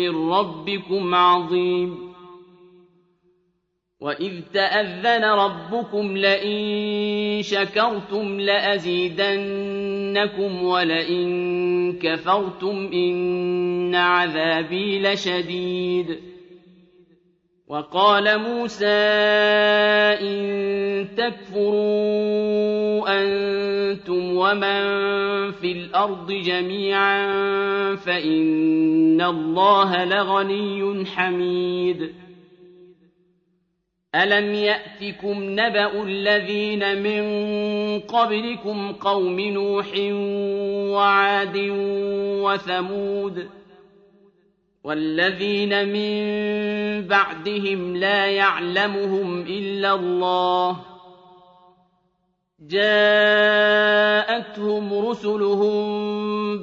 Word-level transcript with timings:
من 0.00 0.30
ربكم 0.30 1.14
عظيم. 1.14 2.10
وإذ 4.00 4.40
تأذن 4.54 5.24
ربكم 5.24 6.16
لئن 6.16 7.42
شكرتم 7.42 8.40
لأزيدنكم 8.40 9.42
ولئن 10.62 11.92
كفرتم 11.92 12.90
إن 12.92 13.94
عذابي 13.94 15.02
لشديد. 15.02 16.29
وقال 17.70 18.38
موسى 18.38 18.86
إن 20.20 21.08
تكفروا 21.16 21.62
أنتم 23.08 24.36
ومن 24.36 24.82
في 25.52 25.72
الأرض 25.72 26.32
جميعا 26.32 27.26
فإن 27.96 29.20
الله 29.20 30.04
لغني 30.04 31.06
حميد. 31.06 32.12
ألم 34.14 34.54
يأتكم 34.54 35.42
نبأ 35.42 36.02
الذين 36.02 37.02
من 37.02 37.22
قبلكم 38.00 38.92
قوم 38.92 39.40
نوح 39.40 39.86
وعاد 40.96 41.56
وثمود؟ 42.42 43.59
والذين 44.84 45.88
من 45.88 46.20
بعدهم 47.06 47.96
لا 47.96 48.26
يعلمهم 48.26 49.40
إلا 49.40 49.94
الله. 49.94 50.76
جاءتهم 52.68 53.48
رسلهم 55.08 55.80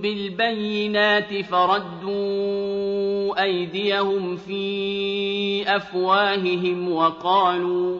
بالبينات 0.02 1.46
فردوا 1.46 3.44
أيديهم 3.44 4.36
في 4.36 5.76
أفواههم 5.76 6.92
وقالوا 6.92 8.00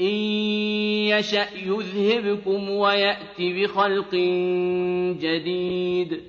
إن 0.00 0.14
يشأ 1.08 1.46
يذهبكم 1.54 2.70
ويأت 2.70 3.40
بخلق 3.40 4.14
جديد 5.20 6.22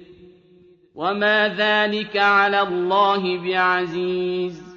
وما 0.95 1.47
ذلك 1.47 2.17
على 2.17 2.61
الله 2.61 3.37
بعزيز 3.37 4.76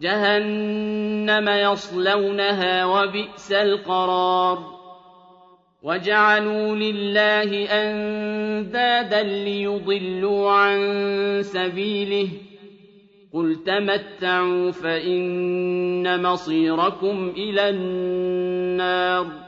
جهنم 0.00 1.48
يصلونها 1.48 2.84
وبئس 2.84 3.52
القرار. 3.52 4.78
وجعلوا 5.82 6.76
لله 6.76 7.64
أندادا 7.64 9.22
ليضلوا 9.22 10.50
عن 10.50 10.78
سبيله. 11.42 12.28
قل 13.32 13.56
تمتعوا 13.66 14.70
فإن 14.70 16.22
مصيركم 16.22 17.32
إلى 17.36 17.68
النار. 17.68 19.47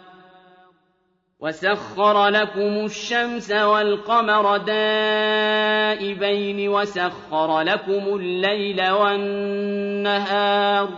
وسخر 1.41 2.27
لكم 2.27 2.85
الشمس 2.85 3.51
والقمر 3.51 4.57
دائبين 4.57 6.19
وسخر 6.69 7.61
لكم 7.61 8.15
الليل 8.15 8.89
والنهار 8.91 10.89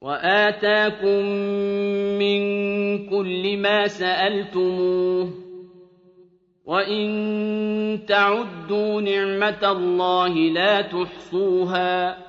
وآتاكم 0.00 1.24
من 2.18 2.40
كل 3.08 3.56
ما 3.56 3.86
سألتموه 3.86 5.30
وإن 6.64 8.04
تعدوا 8.08 9.00
نعمة 9.00 9.72
الله 9.72 10.28
لا 10.34 10.80
تحصوها 10.80 12.27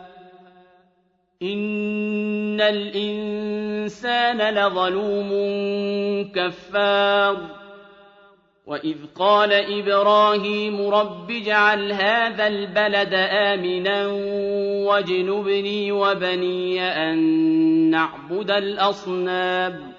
إن 1.44 2.62
الإنسان 2.62 4.54
لظلوم 4.54 5.32
كفار. 6.36 7.38
وإذ 8.66 8.98
قال 9.16 9.54
إبراهيم 9.54 10.82
رب 10.82 11.32
اجعل 11.32 11.92
هذا 11.92 12.48
البلد 12.48 13.14
آمنا 13.14 14.08
واجنبني 14.88 15.92
وبني 15.92 16.82
أن 16.82 17.20
نعبد 17.90 18.52
الأصنام. 18.52 19.99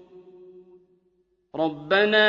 ربنا 1.55 2.23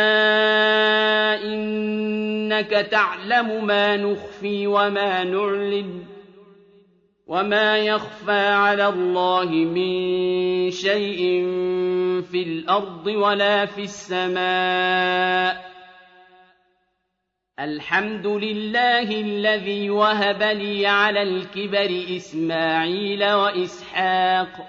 إنك 1.43 2.71
تعلم 2.71 3.67
ما 3.67 3.97
نخفي 3.97 4.67
وما 4.67 5.25
نعلن 5.25 6.05
وما 7.26 7.79
يخفى 7.79 8.47
على 8.49 8.87
الله 8.87 9.50
من 9.50 10.71
شيء 10.71 11.21
في 12.23 12.43
الأرض 12.43 13.07
ولا 13.07 13.67
في 13.67 13.83
السماء 13.83 15.73
الحمد 17.61 18.26
لله 18.26 19.21
الذي 19.21 19.91
وهب 19.91 20.43
لي 20.43 20.87
على 20.87 21.23
الكبر 21.23 22.17
إسماعيل 22.17 23.33
وإسحاق 23.33 24.69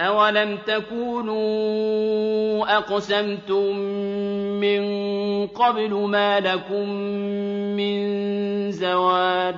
أولم 0.00 0.58
تكونوا 0.66 1.96
أقسمتم 2.76 3.76
من 4.60 4.82
قبل 5.46 5.94
ما 5.94 6.40
لكم 6.40 6.88
من 7.76 7.96
زوال 8.70 9.54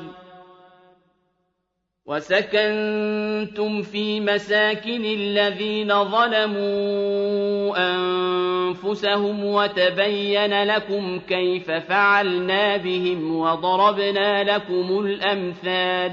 وسكنتم 2.06 3.82
في 3.82 4.20
مساكن 4.20 5.04
الذين 5.04 6.04
ظلموا 6.04 7.74
أنفسهم 7.94 9.44
وتبين 9.44 10.62
لكم 10.62 11.18
كيف 11.28 11.70
فعلنا 11.70 12.76
بهم 12.76 13.40
وضربنا 13.40 14.44
لكم 14.44 15.00
الأمثال 15.00 16.12